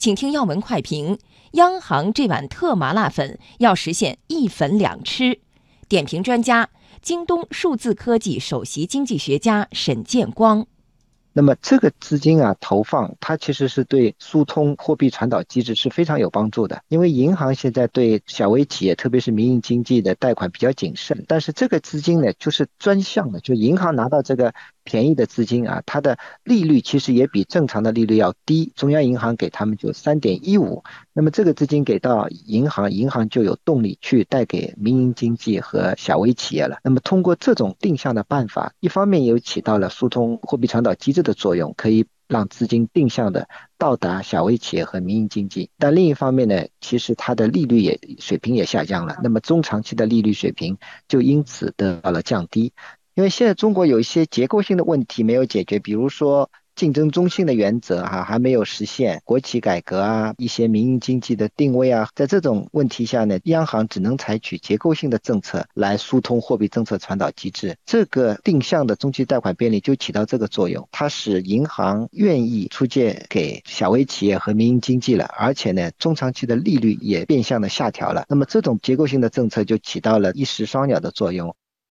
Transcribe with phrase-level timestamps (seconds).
[0.00, 1.18] 请听要闻快评：
[1.52, 5.38] 央行这碗特麻辣粉要实现一粉两吃。
[5.90, 6.70] 点评专家：
[7.02, 10.66] 京东数字科技首席经济学家沈建光。
[11.34, 16.82] 那么这个资金啊投放，它其实是对疏通货币传导机制是非常有帮助的。
[16.88, 24.54] 因为银行现在对小微企业，特别是民营经济的贷款比较谨慎，但是这个资金呢，就是专项的，就银行拿到这个
[24.90, 28.72] 便宜的资金啊，它的利率其实也比正常的利率要低。
[28.74, 30.82] 中央银行给他们就三点一五，
[31.12, 36.78] 那么这个资金给到银行，银行就有动力去贷给民营经济和小微企业了。
[36.82, 41.20] 那么通过这种定向的办法，一方面又起到了疏通货币传导机制。
[41.20, 50.78] 的作用可以让资金定向的到达小微企业和民营经济，但另一方面呢，其实它的利率也水平也下降了，那么中长期的利率水平
[51.08, 52.72] 就因此得到了降低，
[53.14, 56.50] 因为现在中国有一些结构性的问题没有解决，比如说。
[56.76, 67.76] 竞争中心的原则哈还没有实现，国企改革啊，一些民营经济的定位啊，在这种问题下呢，央行只能采取结构性的政策来疏通货币政策传导机制。
[67.84, 78.24] 这个定向的中期贷款便利就起到这个作用，它使银行愿意出借给小微企业和民营经济了，而且呢，中长期的利率也变相的下调了。
[78.26, 81.54] 那么这种结构性的政策就起到了一石双鸟的作用。